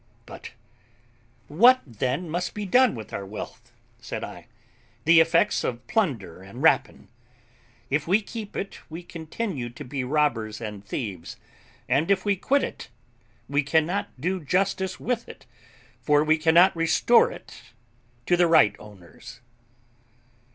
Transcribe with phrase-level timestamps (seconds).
[0.25, 0.53] "But
[1.47, 4.47] what, then, must be done with our wealth," said I,
[5.03, 7.07] "the effects of plunder and rapine?
[7.91, 11.37] If we keep it, we continue to be robbers and thieves;
[11.87, 12.87] and if we quit it
[13.47, 15.45] we cannot do justice with it,
[16.01, 17.61] for we cannot restore it
[18.25, 19.39] to the right owners."